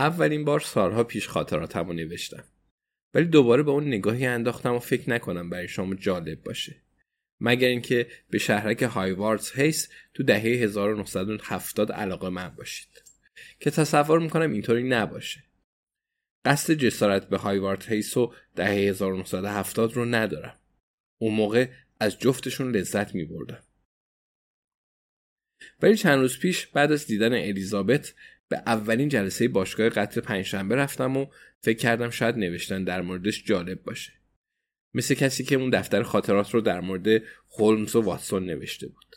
اولین 0.00 0.44
بار 0.44 0.60
سالها 0.60 1.04
پیش 1.04 1.28
خاطراتم 1.28 1.86
رو 1.86 1.92
نوشتم. 1.92 2.44
ولی 3.14 3.24
دوباره 3.24 3.62
به 3.62 3.70
اون 3.70 3.86
نگاهی 3.86 4.26
انداختم 4.26 4.74
و 4.74 4.78
فکر 4.78 5.10
نکنم 5.10 5.50
برای 5.50 5.68
شما 5.68 5.94
جالب 5.94 6.42
باشه. 6.42 6.82
مگر 7.40 7.68
اینکه 7.68 8.06
به 8.30 8.38
شهرک 8.38 8.82
هایواردز 8.82 9.52
هیس 9.52 9.88
تو 10.14 10.22
دهه 10.22 10.42
1970 10.42 11.92
علاقه 11.92 12.28
من 12.28 12.48
باشید. 12.48 13.02
که 13.60 13.70
تصور 13.70 14.20
می‌کنم 14.20 14.52
اینطوری 14.52 14.88
نباشه. 14.88 15.44
قصد 16.44 16.74
جسارت 16.74 17.28
به 17.28 17.38
هایوارد 17.38 17.84
هیس 17.88 18.16
و 18.16 18.34
دهه 18.56 18.68
1970 18.68 19.92
رو 19.92 20.04
ندارم. 20.04 20.58
اون 21.18 21.34
موقع 21.34 21.68
از 22.00 22.18
جفتشون 22.18 22.76
لذت 22.76 23.14
می 23.14 23.24
بردم. 23.24 23.62
ولی 25.82 25.96
چند 25.96 26.18
روز 26.18 26.38
پیش 26.38 26.66
بعد 26.66 26.92
از 26.92 27.06
دیدن 27.06 27.32
الیزابت 27.32 28.14
به 28.50 28.62
اولین 28.66 29.08
جلسه 29.08 29.48
باشگاه 29.48 29.88
قتل 29.88 30.20
پنجشنبه 30.20 30.76
رفتم 30.76 31.16
و 31.16 31.26
فکر 31.60 31.78
کردم 31.78 32.10
شاید 32.10 32.36
نوشتن 32.36 32.84
در 32.84 33.02
موردش 33.02 33.44
جالب 33.44 33.82
باشه. 33.82 34.12
مثل 34.94 35.14
کسی 35.14 35.44
که 35.44 35.56
اون 35.56 35.70
دفتر 35.70 36.02
خاطرات 36.02 36.54
رو 36.54 36.60
در 36.60 36.80
مورد 36.80 37.22
هولمز 37.58 37.96
و 37.96 38.00
واتسون 38.00 38.46
نوشته 38.46 38.88
بود. 38.88 39.16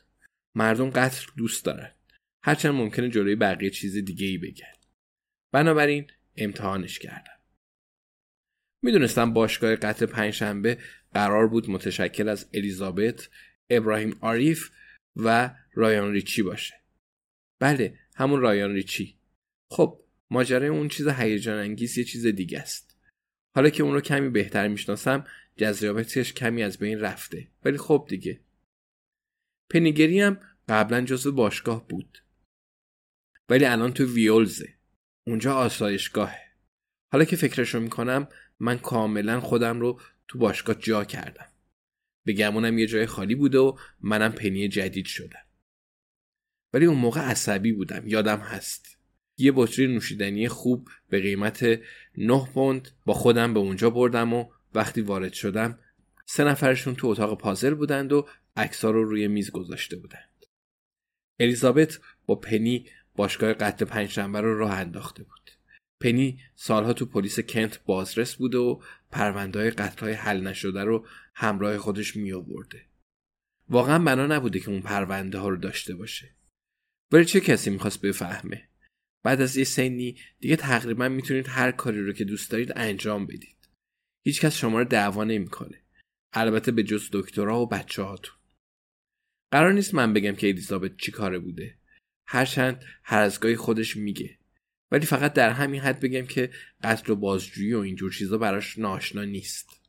مردم 0.56 0.90
قتل 0.90 1.26
دوست 1.38 1.66
دارن. 1.66 1.96
هرچند 2.44 2.74
ممکنه 2.74 3.10
جلوی 3.10 3.36
بقیه 3.36 3.70
چیز 3.70 3.98
دیگه 3.98 4.28
ای 4.28 4.38
بگن. 4.38 4.74
بنابراین 5.52 6.12
امتحانش 6.36 7.00
کردم. 7.00 7.40
می‌دونستم 8.84 9.34
باشگاه 9.34 9.76
قتل 9.76 10.06
پنجشنبه 10.06 10.78
قرار 11.14 11.48
بود 11.48 11.70
متشکل 11.70 12.30
از 12.30 12.50
الیزابت، 12.54 13.30
ابراهیم 13.70 14.18
آریف 14.22 14.72
و 15.16 15.56
رایان 15.74 16.12
ریچی 16.12 16.44
باشه. 16.44 16.74
بله، 17.60 18.00
همون 18.16 18.42
رایان 18.42 18.74
ریچی. 18.74 19.18
خب، 19.74 20.00
ماجرای 20.32 20.68
اون 20.68 20.88
چیز 20.88 21.08
هیجان 21.08 21.60
انگیز 21.60 21.98
یه 21.98 22.04
چیز 22.04 22.26
دیگه 22.26 22.60
است. 22.60 22.98
حالا 23.56 23.70
که 23.70 23.84
اون 23.84 23.94
رو 23.94 24.02
کمی 24.02 24.30
بهتر 24.30 24.68
می‌شناسم، 24.68 25.28
جذابیتش 25.58 26.34
کمی 26.34 26.64
از 26.64 26.78
بین 26.78 27.00
رفته. 27.00 27.48
ولی 27.66 27.78
خب 27.78 28.06
دیگه. 28.10 28.40
پنیگری 29.70 30.20
هم 30.20 30.40
قبلا 30.70 31.02
جزو 31.02 31.32
باشگاه 31.32 31.88
بود. 31.88 32.24
ولی 33.50 33.66
الان 33.66 33.94
تو 33.94 34.14
ویولزه. 34.14 34.74
اونجا 35.28 35.56
آسایشگاهه. 35.56 36.42
حالا 37.12 37.26
که 37.26 37.36
فکرشو 37.36 37.80
می‌کنم 37.80 38.28
من 38.60 38.78
کاملا 38.78 39.40
خودم 39.40 39.80
رو 39.80 40.02
تو 40.28 40.40
باشگاه 40.40 40.76
جا 40.80 41.04
کردم. 41.04 41.52
به 42.26 42.34
گمونم 42.34 42.78
یه 42.78 42.88
جای 42.88 43.06
خالی 43.06 43.36
بوده 43.36 43.58
و 43.58 43.78
منم 44.02 44.32
پنی 44.32 44.68
جدید 44.68 45.06
شدم. 45.06 45.46
ولی 46.74 46.86
اون 46.86 46.98
موقع 46.98 47.22
عصبی 47.22 47.72
بودم 47.72 48.08
یادم 48.08 48.40
هست. 48.40 48.93
یه 49.38 49.52
بطری 49.56 49.88
نوشیدنی 49.88 50.48
خوب 50.48 50.90
به 51.10 51.20
قیمت 51.20 51.64
9 52.18 52.46
پوند 52.54 52.90
با 53.06 53.14
خودم 53.14 53.54
به 53.54 53.60
اونجا 53.60 53.90
بردم 53.90 54.34
و 54.34 54.46
وقتی 54.76 55.02
وارد 55.02 55.34
شدم 55.34 55.80
سه 56.26 56.44
نفرشون 56.44 56.96
تو 56.96 57.08
اتاق 57.08 57.38
پازل 57.38 57.74
بودند 57.74 58.14
و 58.14 58.28
عکس‌ها 58.56 58.92
رو 58.92 59.04
روی 59.04 59.28
میز 59.28 59.52
گذاشته 59.52 59.96
بودند. 59.96 60.46
الیزابت 61.40 62.00
با 62.26 62.36
پنی 62.36 62.86
باشگاه 63.16 63.54
قتل 63.54 63.86
پنجشنبه 63.86 64.42
رو 64.42 64.58
راه 64.58 64.74
انداخته 64.74 65.24
بود. 65.24 65.52
پنی 66.02 66.40
سالها 66.56 66.94
تو 66.94 67.06
پلیس 67.06 67.40
کنت 67.40 67.84
بازرس 67.86 68.36
بوده 68.36 68.58
و 68.58 68.82
پروندهای 69.12 69.72
قتلهای 69.72 70.14
حل 70.14 70.48
نشده 70.48 70.84
رو 70.84 71.08
همراه 71.36 71.78
خودش 71.78 72.16
می 72.16 72.34
آورده. 72.34 72.86
واقعا 73.70 74.00
بنا 74.00 74.28
نبوده 74.28 74.60
که 74.60 74.70
اون 74.70 74.82
پرونده 74.82 75.38
ها 75.38 75.50
رو 75.50 75.58
داشته 75.58 75.96
باشه. 75.96 76.36
ولی 77.12 77.26
چه 77.26 77.40
کسی 77.40 77.70
می‌خواست 77.70 78.02
بفهمه؟ 78.02 78.70
بعد 79.24 79.42
از 79.42 79.58
یه 79.58 79.64
سنی 79.64 80.18
دیگه 80.40 80.56
تقریبا 80.56 81.10
می‌تونید 81.10 81.48
هر 81.48 81.72
کاری 81.72 82.02
رو 82.04 82.14
که 82.14 82.24
دوست 82.24 82.52
دارید 82.52 82.74
انجام 82.76 83.26
بدید. 83.26 83.70
هیچکس 84.26 84.56
شما 84.56 84.80
رو 84.80 84.86
دعوا 84.86 85.24
نمی‌کنه. 85.24 85.84
البته 86.34 86.72
به 86.72 86.84
جز 86.84 87.10
دکترها 87.12 87.62
و 87.62 87.68
بچه 87.68 88.04
هاتون. 88.04 88.36
قرار 89.52 89.74
نیست 89.74 89.94
من 89.94 90.14
بگم 90.14 90.36
که 90.36 90.50
الیزابت 90.50 90.98
چی 90.98 91.12
کاره 91.12 91.40
بوده. 91.40 91.78
هرچند 92.28 92.86
هر 93.04 93.22
از 93.22 93.40
گاهی 93.40 93.56
خودش 93.56 93.98
میگه 93.98 94.38
ولی 94.92 95.06
فقط 95.06 95.34
در 95.34 95.50
همین 95.50 95.82
حد 95.82 96.00
بگم 96.00 96.26
که 96.26 96.52
قتل 96.84 97.12
و 97.12 97.16
بازجویی 97.16 97.74
و 97.74 97.80
اینجور 97.80 98.12
چیزا 98.12 98.38
براش 98.38 98.78
ناشنا 98.78 99.24
نیست 99.24 99.82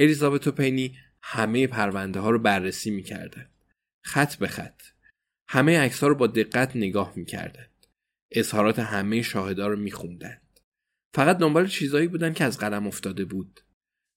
الیزابت 0.00 0.46
و 0.46 0.52
پینی 0.52 0.98
همه 1.22 1.66
پرونده 1.66 2.20
ها 2.20 2.30
رو 2.30 2.38
بررسی 2.38 2.90
می‌کردن 2.90 3.50
خط 4.04 4.36
به 4.36 4.48
خط 4.48 4.82
همه 5.48 5.78
عکس 5.80 6.04
رو 6.04 6.14
با 6.14 6.26
دقت 6.26 6.76
نگاه 6.76 7.12
می‌کردند 7.16 7.69
اظهارات 8.30 8.78
همه 8.78 9.22
شاهدا 9.22 9.68
رو 9.68 9.76
میخوندند 9.76 10.60
فقط 11.14 11.38
دنبال 11.38 11.66
چیزایی 11.66 12.08
بودن 12.08 12.32
که 12.32 12.44
از 12.44 12.58
قلم 12.58 12.86
افتاده 12.86 13.24
بود. 13.24 13.60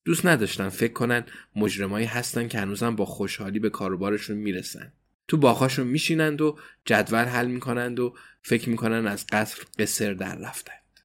دوست 0.05 0.25
نداشتن 0.25 0.69
فکر 0.69 0.93
کنن 0.93 1.25
مجرمایی 1.55 2.05
هستن 2.05 2.47
که 2.47 2.59
هنوزم 2.59 2.95
با 2.95 3.05
خوشحالی 3.05 3.59
به 3.59 3.69
کاروبارشون 3.69 4.37
می‌رسن. 4.37 4.93
تو 5.27 5.37
باغاشون 5.37 5.87
میشینند 5.87 6.41
و 6.41 6.57
جدول 6.85 7.25
حل 7.25 7.47
می‌کنند 7.47 7.99
و 7.99 8.15
فکر 8.41 8.69
می‌کنن 8.69 9.07
از 9.07 9.25
قصر 9.27 9.63
قصر 9.79 10.13
در 10.13 10.35
رفتند. 10.35 10.99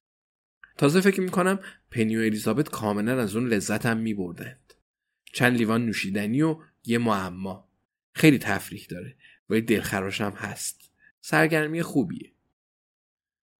تازه 0.77 1.01
فکر 1.01 1.21
می‌کنم 1.21 1.59
پنی 1.91 2.17
و 2.17 2.19
الیزابت 2.19 2.69
کاملا 2.69 3.21
از 3.21 3.35
اون 3.35 3.47
لذتم 3.47 3.97
میبردند. 3.97 4.73
چند 5.33 5.57
لیوان 5.57 5.85
نوشیدنی 5.85 6.41
و 6.41 6.57
یه 6.85 6.97
معما. 6.97 7.69
خیلی 8.13 8.37
تفریح 8.37 8.85
داره. 8.89 9.15
ولی 9.49 9.61
دلخراشم 9.61 10.33
هست. 10.37 10.91
سرگرمی 11.21 11.81
خوبیه. 11.81 12.31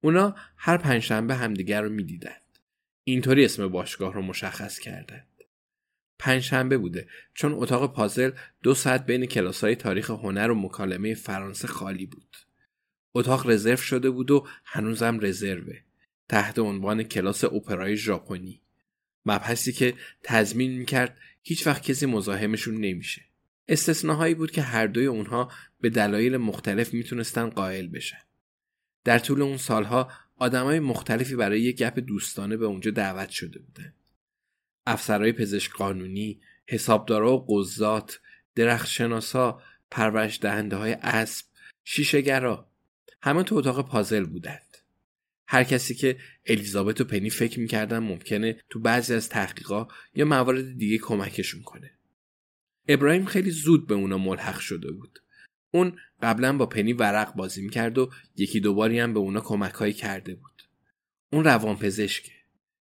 اونا 0.02 0.36
هر 0.58 0.78
پنجشنبه 0.78 1.36
همدیگر 1.36 1.82
رو 1.82 1.90
می‌دیدند 1.90 2.42
اینطوری 3.04 3.46
اسم 3.46 3.68
باشگاه 3.68 4.14
رو 4.14 4.22
مشخص 4.22 4.80
کردند 4.80 5.28
پنجشنبه 6.20 6.78
بوده 6.78 7.08
چون 7.34 7.54
اتاق 7.54 7.94
پازل 7.94 8.32
دو 8.64 8.74
ساعت 8.74 9.06
بین 9.06 9.26
کلاس 9.26 9.64
های 9.64 9.76
تاریخ 9.76 10.10
هنر 10.10 10.52
و 10.52 10.56
مکالمه 10.56 11.14
فرانسه 11.14 11.68
خالی 11.68 12.06
بود. 12.06 12.38
اتاق 13.14 13.50
رزرو 13.50 13.78
شده 13.78 14.10
بود 14.10 14.32
و 14.32 14.48
هنوزم 14.66 15.20
رزروه 15.22 15.76
تحت 16.30 16.60
عنوان 16.60 17.04
کلاس 17.04 17.44
اپرای 17.44 17.96
ژاپنی. 17.96 18.62
مبحثی 19.26 19.72
که 19.72 19.94
تضمین 20.24 20.72
می‌کرد 20.72 21.18
هیچ 21.44 21.68
وقت 21.68 21.84
کسی 21.84 22.06
مزاحمشون 22.06 22.76
نمیشه. 22.76 23.22
استثناهایی 23.68 24.34
بود 24.34 24.52
که 24.52 24.62
هر 24.62 24.88
دوی 24.88 25.06
اونها 25.06 25.52
به 25.82 25.90
دلایل 25.90 26.38
مختلف 26.38 26.94
می‌تونستن 26.94 27.50
قائل 27.50 27.88
بشن 27.88 28.22
در 29.04 29.20
طول 29.20 29.42
اون 29.42 29.58
سالها 29.58 30.12
آدمای 30.38 30.80
مختلفی 30.80 31.36
برای 31.36 31.62
یک 31.62 31.78
گپ 31.78 32.00
دوستانه 32.00 32.58
به 32.58 32.66
اونجا 32.66 32.92
دعوت 32.92 33.30
شده 33.30 33.60
بودن. 33.60 33.94
افسرهای 34.86 35.32
پزشک 35.32 35.72
قانونی 35.72 36.42
حسابدارا 36.68 37.38
و 37.38 37.46
قضات 37.50 38.20
درختشناسا 38.56 39.62
پرورش 39.92 40.40
دهنده 40.42 40.76
های 40.76 40.94
اسب 40.94 41.46
شیشهگرا 41.84 42.70
همه 43.22 43.44
تو 43.44 43.56
اتاق 43.56 43.90
پازل 43.90 44.26
بودند. 44.26 44.78
هر 45.48 45.64
کسی 45.64 45.96
که 45.96 46.18
الیزابت 46.46 47.02
و 47.02 47.04
پنی 47.04 47.30
فکر 47.30 47.60
می‌کردن 47.60 48.00
ممکنه 48.00 48.62
تو 48.70 48.80
بعضی 48.80 49.14
از 49.14 49.30
تحقیقا 49.30 49.88
یا 50.16 50.26
موارد 50.26 50.78
دیگه 50.78 50.98
کمکشون 50.98 51.62
کنه. 51.62 51.92
ابراهیم 52.88 53.26
خیلی 53.26 53.52
زود 53.52 53.88
به 53.88 53.94
اونا 53.96 54.18
ملحق 54.18 54.60
شده 54.60 54.92
بود. 54.92 55.20
اون 55.72 55.98
قبلا 56.22 56.58
با 56.58 56.66
پنی 56.66 56.94
ورق 56.94 57.36
بازی 57.36 57.62
می‌کرد 57.62 57.98
و 57.98 58.12
یکی 58.36 58.60
دوباری 58.60 59.00
هم 59.00 59.14
به 59.14 59.20
اونا 59.20 59.42
کمکهایی 59.42 59.94
کرده 59.94 60.36
بود. 60.36 60.64
اون 61.34 61.44
روانپزشکه 61.44 62.32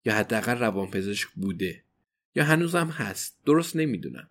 یا 0.04 0.14
حداقل 0.14 0.58
روانپزشک 0.58 1.28
بوده. 1.28 1.84
یا 2.34 2.44
هنوزم 2.44 2.88
هست. 2.88 3.40
درست 3.44 3.76
نمی‌دونم. 3.76 4.28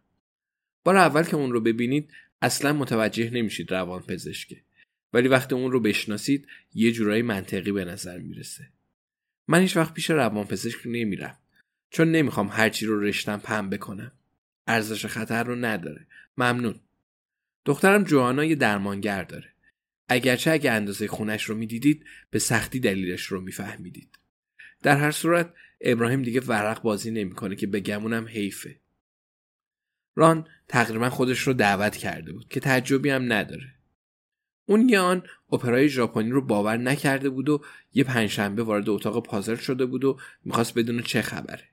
بار 0.83 0.97
اول 0.97 1.23
که 1.23 1.35
اون 1.35 1.51
رو 1.51 1.61
ببینید 1.61 2.11
اصلا 2.41 2.73
متوجه 2.73 3.29
نمیشید 3.29 3.71
روانپزشکه. 3.71 4.63
ولی 5.13 5.27
وقتی 5.27 5.55
اون 5.55 5.71
رو 5.71 5.79
بشناسید 5.79 6.47
یه 6.73 6.91
جورایی 6.91 7.21
منطقی 7.21 7.71
به 7.71 7.85
نظر 7.85 8.17
می‌رسه. 8.17 8.69
من 9.47 9.61
هیچ 9.61 9.77
وقت 9.77 9.93
پیش 9.93 10.09
روانپزشک 10.09 10.79
نمیرم 10.85 11.37
چون 11.89 12.11
نمی‌خوام 12.11 12.47
هرچی 12.47 12.85
رو 12.85 12.99
رشتم 12.99 13.37
پم 13.37 13.69
بکنم. 13.69 14.11
ارزش 14.67 15.05
خطر 15.05 15.43
رو 15.43 15.55
نداره. 15.55 16.07
ممنون. 16.37 16.79
دخترم 17.65 18.03
جوانا 18.03 18.45
یه 18.45 18.55
درمانگر 18.55 19.23
داره. 19.23 19.53
اگرچه 20.07 20.51
اگه 20.51 20.71
اندازه 20.71 21.07
خونش 21.07 21.43
رو 21.43 21.55
می‌دیدید 21.55 22.05
به 22.29 22.39
سختی 22.39 22.79
دلیلش 22.79 23.25
رو 23.25 23.41
میفهمیدید. 23.41 24.19
در 24.81 24.97
هر 24.97 25.11
صورت 25.11 25.53
ابراهیم 25.81 26.21
دیگه 26.21 26.41
ورق 26.41 26.81
بازی 26.81 27.11
نمی‌کنه 27.11 27.55
که 27.55 27.67
به 27.67 27.79
گمونم 27.79 28.27
حیفه. 28.27 28.79
ران 30.15 30.47
تقریبا 30.67 31.09
خودش 31.09 31.39
رو 31.39 31.53
دعوت 31.53 31.97
کرده 31.97 32.33
بود 32.33 32.47
که 32.47 32.59
تعجبی 32.59 33.09
هم 33.09 33.33
نداره. 33.33 33.75
اون 34.65 34.89
یه 34.89 34.99
آن 34.99 35.23
اپرای 35.51 35.89
ژاپنی 35.89 36.29
رو 36.29 36.41
باور 36.41 36.77
نکرده 36.77 37.29
بود 37.29 37.49
و 37.49 37.63
یه 37.93 38.03
پنجشنبه 38.03 38.63
وارد 38.63 38.89
اتاق 38.89 39.25
پازل 39.25 39.55
شده 39.55 39.85
بود 39.85 40.03
و 40.03 40.19
می‌خواست 40.45 40.73
بدون 40.73 41.01
چه 41.01 41.21
خبره. 41.21 41.63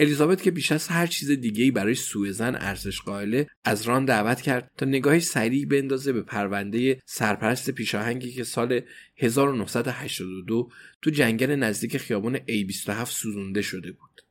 الیزابت 0.00 0.42
که 0.42 0.50
بیش 0.50 0.72
از 0.72 0.88
هر 0.88 1.06
چیز 1.06 1.30
دیگه‌ای 1.30 1.70
برای 1.70 1.94
سوء 1.94 2.32
زن 2.32 2.54
ارزش 2.54 3.00
قائله 3.00 3.46
از 3.64 3.82
ران 3.82 4.04
دعوت 4.04 4.40
کرد 4.40 4.70
تا 4.76 4.86
نگاهی 4.86 5.20
سریع 5.20 5.66
بندازه 5.66 6.12
به 6.12 6.22
پرونده 6.22 6.98
سرپرست 7.06 7.70
پیشاهنگی 7.70 8.32
که 8.32 8.44
سال 8.44 8.80
1982 9.16 10.70
تو 11.02 11.10
جنگل 11.10 11.50
نزدیک 11.50 11.96
خیابان 11.96 12.38
A27 12.38 13.04
سوزونده 13.04 13.62
شده 13.62 13.92
بود. 13.92 14.22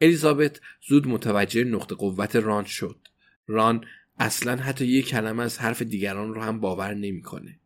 الیزابت 0.00 0.60
زود 0.88 1.08
متوجه 1.08 1.64
نقطه 1.64 1.94
قوت 1.94 2.36
ران 2.36 2.64
شد. 2.64 3.08
ران 3.46 3.84
اصلا 4.18 4.56
حتی 4.56 4.86
یک 4.86 5.08
کلمه 5.08 5.42
از 5.42 5.58
حرف 5.58 5.82
دیگران 5.82 6.34
رو 6.34 6.42
هم 6.42 6.60
باور 6.60 6.94
نمی‌کنه. 6.94 7.60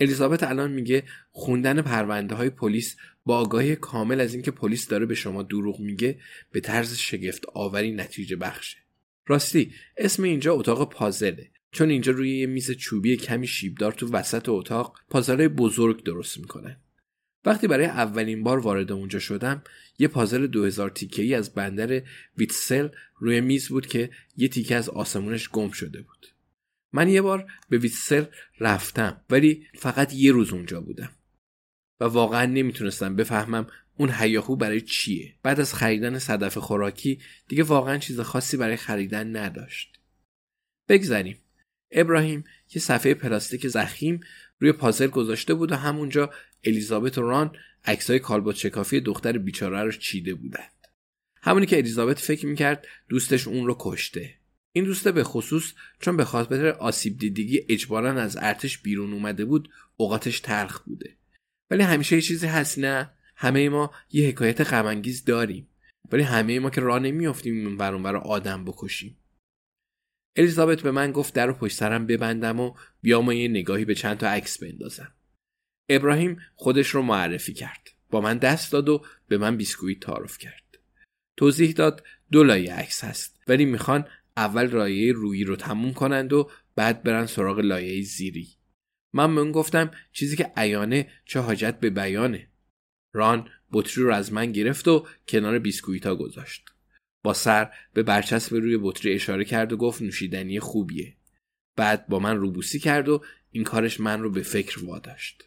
الیزابت 0.00 0.42
الان 0.42 0.70
میگه 0.70 1.02
خوندن 1.30 1.82
پرونده 1.82 2.34
های 2.34 2.50
پلیس 2.50 2.96
با 3.24 3.38
آگاهی 3.38 3.76
کامل 3.76 4.20
از 4.20 4.34
اینکه 4.34 4.50
پلیس 4.50 4.88
داره 4.88 5.06
به 5.06 5.14
شما 5.14 5.42
دروغ 5.42 5.80
میگه 5.80 6.18
به 6.52 6.60
طرز 6.60 6.94
شگفت 6.94 7.46
آوری 7.54 7.92
نتیجه 7.92 8.36
بخشه. 8.36 8.76
راستی 9.26 9.72
اسم 9.96 10.22
اینجا 10.22 10.54
اتاق 10.54 10.92
پازله. 10.92 11.50
چون 11.72 11.90
اینجا 11.90 12.12
روی 12.12 12.38
یه 12.38 12.46
میز 12.46 12.70
چوبی 12.70 13.16
کمی 13.16 13.46
شیبدار 13.46 13.92
تو 13.92 14.12
وسط 14.12 14.48
اتاق 14.48 14.98
پازلهای 15.10 15.48
بزرگ 15.48 16.02
درست 16.02 16.38
می‌کنن. 16.38 16.76
وقتی 17.44 17.66
برای 17.66 17.86
اولین 17.86 18.42
بار 18.42 18.58
وارد 18.58 18.92
اونجا 18.92 19.18
شدم 19.18 19.62
یه 19.98 20.08
پازل 20.08 20.46
2000 20.46 20.90
تیکه 20.90 21.22
ای 21.22 21.34
از 21.34 21.54
بندر 21.54 22.02
ویتسل 22.38 22.88
روی 23.18 23.40
میز 23.40 23.68
بود 23.68 23.86
که 23.86 24.10
یه 24.36 24.48
تیکه 24.48 24.76
از 24.76 24.88
آسمونش 24.88 25.48
گم 25.48 25.70
شده 25.70 26.02
بود. 26.02 26.26
من 26.92 27.08
یه 27.08 27.22
بار 27.22 27.52
به 27.68 27.78
ویتسل 27.78 28.24
رفتم 28.60 29.24
ولی 29.30 29.66
فقط 29.74 30.14
یه 30.14 30.32
روز 30.32 30.52
اونجا 30.52 30.80
بودم. 30.80 31.12
و 32.00 32.04
واقعا 32.04 32.46
نمی‌تونستم 32.46 33.16
بفهمم 33.16 33.66
اون 33.96 34.10
هیاهو 34.18 34.56
برای 34.56 34.80
چیه. 34.80 35.34
بعد 35.42 35.60
از 35.60 35.74
خریدن 35.74 36.18
صدف 36.18 36.58
خوراکی 36.58 37.20
دیگه 37.48 37.62
واقعا 37.62 37.98
چیز 37.98 38.20
خاصی 38.20 38.56
برای 38.56 38.76
خریدن 38.76 39.36
نداشت. 39.36 39.98
بگذریم. 40.88 41.38
ابراهیم 41.90 42.44
یه 42.74 42.82
صفحه 42.82 43.14
پلاستیک 43.14 43.68
زخیم 43.68 44.20
روی 44.58 44.72
پازل 44.72 45.06
گذاشته 45.06 45.54
بود 45.54 45.72
و 45.72 45.76
همونجا 45.76 46.30
الیزابت 46.64 47.18
و 47.18 47.22
ران 47.22 47.56
عکسای 47.84 48.18
کالبوت 48.18 48.56
شکافی 48.56 49.00
دختر 49.00 49.38
بیچاره 49.38 49.82
رو 49.82 49.92
چیده 49.92 50.34
بودند. 50.34 50.86
همونی 51.42 51.66
که 51.66 51.78
الیزابت 51.78 52.18
فکر 52.18 52.46
می‌کرد 52.46 52.86
دوستش 53.08 53.48
اون 53.48 53.66
رو 53.66 53.76
کشته. 53.78 54.39
این 54.72 54.84
دوسته 54.84 55.12
به 55.12 55.24
خصوص 55.24 55.72
چون 56.00 56.16
به 56.16 56.24
خاطر 56.24 56.66
آسیب 56.66 57.18
دیدگی 57.18 57.66
اجبارا 57.68 58.22
از 58.22 58.36
ارتش 58.40 58.78
بیرون 58.78 59.12
اومده 59.12 59.44
بود 59.44 59.70
اوقاتش 59.96 60.40
تلخ 60.40 60.80
بوده. 60.80 61.16
ولی 61.70 61.82
همیشه 61.82 62.16
یه 62.16 62.22
چیزی 62.22 62.46
هست 62.46 62.78
نه؟ 62.78 63.10
همه 63.36 63.68
ما 63.68 63.90
یه 64.10 64.28
حکایت 64.28 64.60
غمانگیز 64.60 65.24
داریم. 65.24 65.68
ولی 66.12 66.22
همه 66.22 66.58
ما 66.58 66.70
که 66.70 66.80
راه 66.80 66.98
نمیافتیم 66.98 67.66
این 67.66 67.76
برون 67.76 68.06
آدم 68.06 68.64
بکشیم. 68.64 69.16
الیزابت 70.36 70.82
به 70.82 70.90
من 70.90 71.12
گفت 71.12 71.34
در 71.34 71.52
پشت 71.52 71.76
سرم 71.76 72.06
ببندم 72.06 72.60
و 72.60 72.74
بیام 73.02 73.30
یه 73.32 73.48
نگاهی 73.48 73.84
به 73.84 73.94
چند 73.94 74.18
تا 74.18 74.28
عکس 74.28 74.62
بندازم. 74.62 75.12
ابراهیم 75.88 76.40
خودش 76.54 76.88
رو 76.88 77.02
معرفی 77.02 77.52
کرد. 77.52 77.90
با 78.10 78.20
من 78.20 78.38
دست 78.38 78.72
داد 78.72 78.88
و 78.88 79.04
به 79.28 79.38
من 79.38 79.56
بیسکویت 79.56 80.00
تعارف 80.00 80.38
کرد. 80.38 80.78
توضیح 81.36 81.72
داد 81.72 82.04
دو 82.32 82.44
لایه 82.44 82.74
عکس 82.74 83.04
هست 83.04 83.40
ولی 83.48 83.64
می‌خوان 83.64 84.04
اول 84.40 84.66
لایه 84.66 85.12
رویی 85.12 85.44
رو 85.44 85.56
تموم 85.56 85.92
کنند 85.92 86.32
و 86.32 86.50
بعد 86.74 87.02
برن 87.02 87.26
سراغ 87.26 87.58
لایه 87.58 88.02
زیری. 88.02 88.48
من 89.12 89.34
به 89.34 89.40
اون 89.40 89.52
گفتم 89.52 89.90
چیزی 90.12 90.36
که 90.36 90.52
عیانه 90.56 91.10
چه 91.24 91.40
حاجت 91.40 91.80
به 91.80 91.90
بیانه. 91.90 92.48
ران 93.14 93.48
بطری 93.72 94.04
رو 94.04 94.14
از 94.14 94.32
من 94.32 94.52
گرفت 94.52 94.88
و 94.88 95.06
کنار 95.28 95.58
بیسکویتا 95.58 96.16
گذاشت. 96.16 96.68
با 97.24 97.32
سر 97.32 97.72
به 97.92 98.02
برچسب 98.02 98.54
روی 98.54 98.78
بطری 98.82 99.14
اشاره 99.14 99.44
کرد 99.44 99.72
و 99.72 99.76
گفت 99.76 100.02
نوشیدنی 100.02 100.60
خوبیه. 100.60 101.16
بعد 101.76 102.06
با 102.06 102.18
من 102.18 102.36
روبوسی 102.36 102.78
کرد 102.78 103.08
و 103.08 103.24
این 103.50 103.64
کارش 103.64 104.00
من 104.00 104.22
رو 104.22 104.30
به 104.30 104.42
فکر 104.42 104.84
واداشت. 104.84 105.44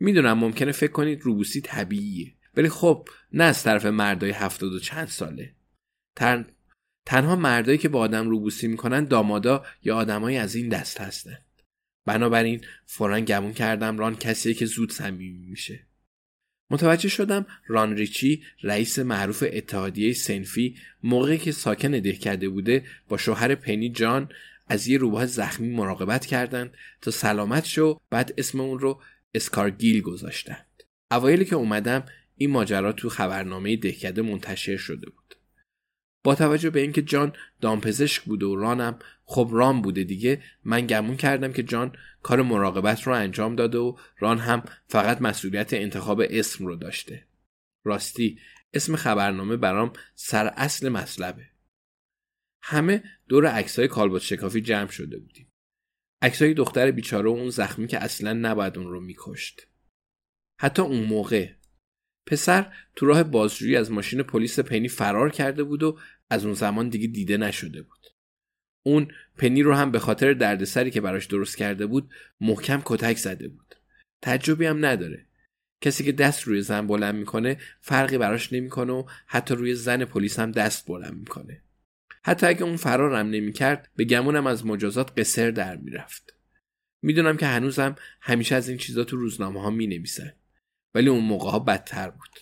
می‌دونم 0.00 0.38
ممکنه 0.38 0.72
فکر 0.72 0.92
کنید 0.92 1.20
روبوسی 1.22 1.60
طبیعیه 1.60 2.34
ولی 2.56 2.68
خب 2.68 3.08
نه 3.32 3.44
از 3.44 3.62
طرف 3.62 3.86
مردای 3.86 4.30
هفتاد 4.30 4.72
و 4.72 4.78
چند 4.78 5.08
ساله. 5.08 5.54
تن... 6.16 6.46
تنها 7.08 7.36
مردایی 7.36 7.78
که 7.78 7.88
با 7.88 7.98
آدم 7.98 8.30
روبوسی 8.30 8.68
می‌کنن 8.68 9.04
دامادا 9.04 9.64
یا 9.84 9.96
آدمایی 9.96 10.36
از 10.36 10.54
این 10.54 10.68
دست 10.68 11.00
هستن. 11.00 11.38
بنابراین 12.06 12.60
فورا 12.86 13.20
گمون 13.20 13.52
کردم 13.52 13.98
ران 13.98 14.16
کسیه 14.16 14.54
که 14.54 14.66
زود 14.66 14.92
صمیمی 14.92 15.46
میشه. 15.46 15.86
متوجه 16.70 17.08
شدم 17.08 17.46
ران 17.66 17.96
ریچی 17.96 18.42
رئیس 18.62 18.98
معروف 18.98 19.44
اتحادیه 19.52 20.12
سنفی 20.12 20.76
موقعی 21.02 21.38
که 21.38 21.52
ساکن 21.52 21.90
دهکده 21.90 22.48
بوده 22.48 22.84
با 23.08 23.16
شوهر 23.16 23.54
پنی 23.54 23.90
جان 23.90 24.28
از 24.66 24.88
یه 24.88 24.98
روباه 24.98 25.26
زخمی 25.26 25.68
مراقبت 25.68 26.26
کردند 26.26 26.74
تا 27.00 27.10
سلامت 27.10 27.64
شو 27.64 28.00
بعد 28.10 28.34
اسم 28.38 28.60
اون 28.60 28.78
رو 28.78 29.02
اسکارگیل 29.34 30.00
گذاشتند. 30.00 30.82
اوایلی 31.10 31.44
که 31.44 31.56
اومدم 31.56 32.04
این 32.36 32.50
ماجرا 32.50 32.92
تو 32.92 33.08
خبرنامه 33.08 33.76
دهکده 33.76 34.22
منتشر 34.22 34.76
شده 34.76 35.10
بود. 35.10 35.37
با 36.24 36.34
توجه 36.34 36.70
به 36.70 36.80
اینکه 36.80 37.02
جان 37.02 37.32
دامپزشک 37.60 38.22
بوده 38.22 38.46
و 38.46 38.56
رانم 38.56 38.98
خب 39.24 39.48
ران 39.52 39.82
بوده 39.82 40.04
دیگه. 40.04 40.42
من 40.64 40.86
گمون 40.86 41.16
کردم 41.16 41.52
که 41.52 41.62
جان 41.62 41.96
کار 42.22 42.42
مراقبت 42.42 43.02
رو 43.02 43.12
انجام 43.12 43.56
داده 43.56 43.78
و 43.78 43.96
ران 44.18 44.38
هم 44.38 44.62
فقط 44.88 45.22
مسئولیت 45.22 45.74
انتخاب 45.74 46.22
اسم 46.30 46.66
رو 46.66 46.76
داشته. 46.76 47.26
راستی 47.84 48.40
اسم 48.74 48.96
خبرنامه 48.96 49.56
برام 49.56 49.92
سر 50.14 50.46
اصل 50.46 50.88
مطلبه. 50.88 51.48
همه 52.62 53.04
دور 53.28 53.46
عکسای 53.46 53.88
کالبوت 53.88 54.22
شکافی 54.22 54.60
جمع 54.60 54.90
شده 54.90 55.18
بودیم. 55.18 55.52
عکسای 56.22 56.54
دختر 56.54 56.90
بیچاره 56.90 57.30
و 57.30 57.32
اون 57.32 57.50
زخمی 57.50 57.86
که 57.86 57.98
اصلا 57.98 58.32
نباید 58.32 58.78
اون 58.78 58.86
رو 58.86 59.00
میکشت. 59.00 59.68
حتی 60.60 60.82
اون 60.82 61.04
موقع 61.04 61.57
پسر 62.28 62.72
تو 62.96 63.06
راه 63.06 63.22
بازجویی 63.22 63.76
از 63.76 63.92
ماشین 63.92 64.22
پلیس 64.22 64.58
پنی 64.58 64.88
فرار 64.88 65.30
کرده 65.30 65.62
بود 65.62 65.82
و 65.82 65.98
از 66.30 66.44
اون 66.44 66.54
زمان 66.54 66.88
دیگه 66.88 67.06
دیده 67.06 67.36
نشده 67.36 67.82
بود. 67.82 68.06
اون 68.86 69.08
پنی 69.36 69.62
رو 69.62 69.74
هم 69.74 69.90
به 69.90 69.98
خاطر 69.98 70.32
دردسری 70.32 70.90
که 70.90 71.00
براش 71.00 71.26
درست 71.26 71.56
کرده 71.56 71.86
بود 71.86 72.10
محکم 72.40 72.82
کتک 72.84 73.16
زده 73.16 73.48
بود. 73.48 73.74
تعجبی 74.22 74.66
هم 74.66 74.86
نداره. 74.86 75.26
کسی 75.80 76.04
که 76.04 76.12
دست 76.12 76.42
روی 76.42 76.62
زن 76.62 76.86
بلند 76.86 77.14
می‌کنه 77.14 77.58
فرقی 77.80 78.18
براش 78.18 78.52
نمی‌کنه 78.52 78.92
و 78.92 79.04
حتی 79.26 79.54
روی 79.54 79.74
زن 79.74 80.04
پلیس 80.04 80.38
هم 80.38 80.52
دست 80.52 80.86
بلند 80.86 81.14
می‌کنه. 81.18 81.62
حتی 82.24 82.46
اگه 82.46 82.62
اون 82.62 82.76
فرارم 82.76 83.30
نمی‌کرد 83.30 83.90
به 83.96 84.04
گمونم 84.04 84.46
از 84.46 84.66
مجازات 84.66 85.18
قصر 85.20 85.50
در 85.50 85.76
می‌رفت 85.76 86.34
می‌دونم 87.02 87.36
که 87.36 87.46
هنوزم 87.46 87.96
همیشه 88.20 88.54
از 88.54 88.68
این 88.68 88.78
چیزا 88.78 89.04
تو 89.04 89.16
روزنامه 89.16 89.62
ها 89.62 89.70
می 89.70 89.86
نویسن. 89.86 90.32
ولی 90.94 91.08
اون 91.08 91.24
موقع 91.24 91.50
ها 91.50 91.58
بدتر 91.58 92.10
بود. 92.10 92.40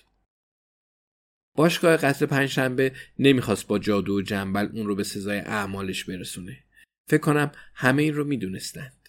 باشگاه 1.56 1.96
قتل 1.96 2.26
پنجشنبه 2.26 2.92
نمی‌خواست 3.18 3.66
با 3.66 3.78
جادو 3.78 4.14
و 4.14 4.22
جنبل 4.22 4.68
اون 4.72 4.86
رو 4.86 4.94
به 4.94 5.04
سزای 5.04 5.38
اعمالش 5.38 6.04
برسونه. 6.04 6.64
فکر 7.10 7.20
کنم 7.20 7.52
همه 7.74 8.02
این 8.02 8.14
رو 8.14 8.24
می‌دونستند. 8.24 9.08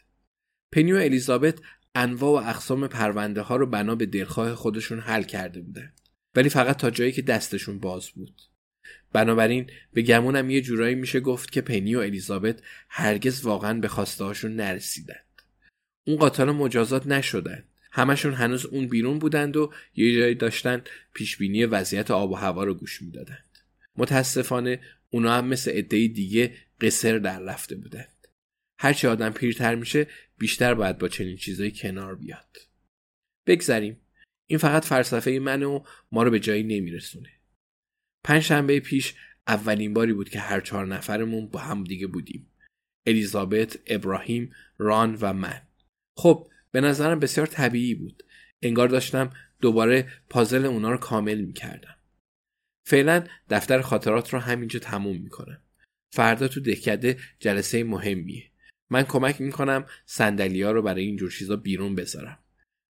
پنی 0.74 0.94
و 0.94 0.96
الیزابت 0.96 1.60
انواع 1.96 2.44
و 2.44 2.50
اقسام 2.50 2.88
پرونده 2.88 3.41
ها 3.41 3.56
رو 3.56 3.65
بنا 3.65 3.96
به 3.96 4.06
دلخواه 4.06 4.56
خودشون 4.56 5.00
حل 5.00 5.24
کرده 5.24 5.62
بودن. 5.62 5.94
ولی 6.36 6.50
فقط 6.50 6.77
تا 6.77 6.89
جایی 6.89 7.12
که 7.12 7.22
دستشون 7.22 7.79
باز 7.79 8.10
بود. 8.10 8.41
بنابراین 9.13 9.72
به 9.94 10.01
گمونم 10.01 10.50
یه 10.50 10.62
جورایی 10.62 10.96
میشه 10.96 11.20
گفت 11.20 11.51
که 11.51 11.62
پنی 11.62 11.96
و 11.96 12.00
الیزابت 12.00 12.62
هرگز 12.89 13.41
واقعا 13.41 13.79
به 13.79 13.88
خواسته 13.88 14.24
هاشون 14.24 14.56
نرسیدند. 14.56 15.41
اون 16.08 16.17
قاتل 16.17 16.51
مجازات 16.51 17.08
نشدند. 17.08 17.67
همشون 17.98 18.34
هنوز 18.34 18.66
اون 18.66 18.88
بیرون 18.88 19.20
بودند 19.20 19.58
و 19.58 19.74
یه 19.96 20.16
جایی 20.16 20.36
داشتن 20.36 20.84
پیشبینی 21.13 21.66
وضعیت 21.66 22.12
آب 22.12 22.32
و 22.32 22.36
هوا 22.36 22.63
رو 22.63 22.74
گوش 22.74 23.01
می‌دادند. 23.01 23.58
متاسفانه 23.96 24.80
اونا 25.10 25.34
هم 25.34 25.48
مثل 25.48 25.72
عده 25.72 26.08
دیگه 26.08 26.54
قصر 26.82 27.18
در 27.18 27.39
رفته 27.39 27.75
بودند. 27.75 28.27
هرچی 28.80 29.08
آدم 29.08 29.30
پیرتر 29.30 29.75
میشه 29.75 30.08
بیشتر 30.38 30.74
باید 30.74 30.98
با 30.98 31.08
چنین 31.08 31.38
چیزایی 31.38 31.72
کنار 31.72 32.16
بیاد. 32.16 32.58
بگذریم. 33.48 34.01
این 34.48 34.60
فقط 34.60 34.86
فلسفه 34.86 35.39
من 35.39 35.63
و 35.63 35.84
ما 36.12 36.24
رو 36.24 36.32
به 36.32 36.39
جایی 36.39 36.63
نمیرسونه. 36.63 37.30
پنج 38.24 38.44
شنبه 38.44 38.80
پیش 38.80 39.16
اولین 39.48 39.94
باری 39.94 40.13
بود 40.13 40.30
که 40.30 40.39
هر 40.39 40.62
چهار 40.62 40.88
نفرمون 40.88 41.48
با 41.48 41.60
هم 41.60 41.84
دیگه 41.84 42.08
بودیم. 42.08 42.51
الیزابت، 43.06 43.80
ابراهیم، 43.88 44.54
ران 44.77 45.18
و 45.22 45.34
من. 45.34 45.62
خب 46.18 46.48
به 46.71 46.81
نظرم 46.81 47.19
بسیار 47.19 47.47
طبیعی 47.47 47.95
بود. 47.95 48.24
انگار 48.62 48.88
داشتم 48.88 49.29
دوباره 49.62 50.07
پازل 50.29 50.65
اونا 50.65 50.91
رو 50.91 50.97
کامل 50.97 51.41
می‌کردم. 51.41 51.95
فعلا 52.88 53.24
دفتر 53.50 53.81
خاطرات 53.81 54.33
رو 54.33 54.39
همینجا 54.39 54.79
تموم 54.79 55.17
می‌کنم. 55.17 55.62
فردا 56.13 56.47
تو 56.47 56.59
دهکده 56.59 57.17
جلسه 57.39 57.83
مهمیه. 57.83 58.51
من 58.89 59.03
کمک 59.03 59.41
می‌کنم 59.41 59.86
سندلیا 60.05 60.71
رو 60.71 60.81
برای 60.81 61.03
اینجور 61.03 61.31
چیزا 61.31 61.55
بیرون 61.55 61.95
بذارم. 61.95 62.39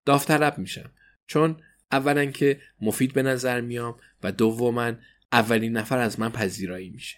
داوطلب 0.06 0.58
میشم. 0.58 0.90
چون 1.26 1.62
اولا 1.92 2.24
که 2.24 2.60
مفید 2.80 3.12
به 3.12 3.22
نظر 3.22 3.60
میام 3.60 3.96
و 4.22 4.32
دوما 4.32 4.92
اولین 5.32 5.76
نفر 5.76 5.98
از 5.98 6.20
من 6.20 6.32
پذیرایی 6.32 6.90
میشه. 6.90 7.16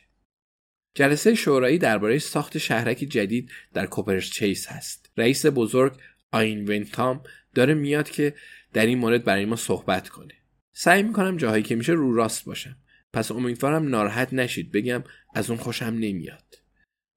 جلسه 0.95 1.35
شورایی 1.35 1.79
درباره 1.79 2.19
ساخت 2.19 2.59
شهرکی 2.59 3.07
جدید 3.07 3.51
در 3.73 3.87
کوپرش 3.87 4.31
چیس 4.31 4.67
هست. 4.67 5.11
رئیس 5.17 5.47
بزرگ 5.47 6.01
آین 6.33 6.71
ونتام 6.71 7.23
داره 7.55 7.75
میاد 7.75 8.11
که 8.11 8.35
در 8.73 8.87
این 8.87 8.99
مورد 8.99 9.25
برای 9.25 9.45
ما 9.45 9.57
صحبت 9.57 10.09
کنه. 10.09 10.35
سعی 10.73 11.03
می‌کنم 11.03 11.37
جاهایی 11.37 11.63
که 11.63 11.77
میشه 11.77 11.93
رو 11.93 12.15
راست 12.15 12.45
باشم. 12.45 12.77
پس 13.13 13.31
امیدوارم 13.31 13.89
ناراحت 13.89 14.33
نشید. 14.33 14.73
بگم 14.73 15.05
از 15.35 15.51
اون 15.51 15.59
خوشم 15.59 15.87
نمیاد. 15.87 16.59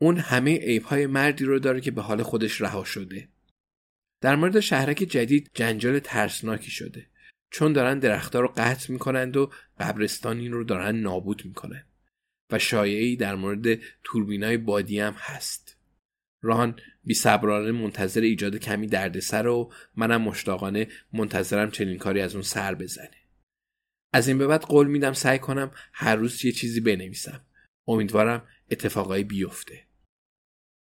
اون 0.02 0.18
همه 0.18 0.58
عیبهای 0.58 1.08
مردی 1.08 1.46
رو 1.46 1.60
داره 1.60 1.82
که 1.82 1.92
به 1.92 2.02
حال 2.02 2.24
خودش 2.24 2.62
رها 2.62 2.84
شده. 2.84 3.30
در 4.22 4.36
مورد 4.36 4.60
شهرک 4.60 4.98
جدید 4.98 5.52
جنجال 5.54 6.00
ترسناکی 6.00 6.72
شده. 6.72 7.08
چون 7.52 7.74
دارن 7.74 8.00
درختها 8.00 8.42
رو 8.42 8.54
قطع 8.58 8.92
می‌کنند 8.92 9.38
و 9.38 9.52
قبرستانی 9.80 10.50
رو 10.50 10.64
دارن 10.64 10.96
نابود 10.96 11.46
می‌کنند. 11.46 11.88
و 12.52 12.60
شایعی 12.60 13.16
در 13.16 13.36
مورد 13.36 13.80
توربینای 14.04 14.58
بادی 14.58 15.00
هم 15.00 15.14
هست. 15.18 15.78
ران 16.42 16.80
بی 17.04 17.14
صبرانه 17.14 17.72
منتظر 17.72 18.22
ایجاد 18.22 18.56
کمی 18.56 18.88
دردسر 18.88 19.48
و 19.48 19.74
منم 19.96 20.22
مشتاقانه 20.22 20.88
منتظرم 21.14 21.72
چنین 21.72 21.98
کاری 21.98 22.22
از 22.22 22.34
اون 22.34 22.44
سر 22.44 22.76
بزنه. 22.76 23.18
از 24.14 24.28
این 24.28 24.38
به 24.38 24.48
بعد 24.48 24.62
قول 24.62 24.88
میدم 24.88 25.14
سعی 25.14 25.40
کنم 25.40 25.72
هر 25.94 26.16
روز 26.16 26.46
یه 26.46 26.52
چیزی 26.52 26.80
بنویسم. 26.80 27.46
امیدوارم 27.88 28.48
اتفاقایی 28.72 29.24
بیفته. 29.24 29.91